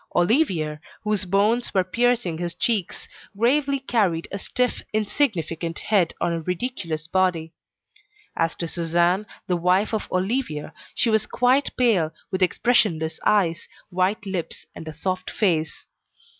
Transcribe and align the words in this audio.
Olivier, 0.15 0.79
whose 1.03 1.25
bones 1.25 1.75
were 1.75 1.83
piercing 1.83 2.39
his 2.39 2.55
cheeks, 2.55 3.07
gravely 3.37 3.77
carried 3.79 4.27
a 4.31 4.39
stiff, 4.39 4.81
insignificant 4.93 5.77
head 5.77 6.11
on 6.19 6.33
a 6.33 6.41
ridiculous 6.41 7.05
body; 7.05 7.53
as 8.35 8.55
to 8.55 8.67
Suzanne, 8.67 9.27
the 9.45 9.57
wife 9.57 9.93
of 9.93 10.11
Olivier, 10.11 10.71
she 10.95 11.11
was 11.11 11.27
quite 11.27 11.77
pale, 11.77 12.11
with 12.31 12.41
expressionless 12.41 13.19
eyes, 13.27 13.67
white 13.91 14.25
lips, 14.25 14.65
and 14.73 14.87
a 14.87 14.91
soft 14.93 15.29
face. 15.29 15.85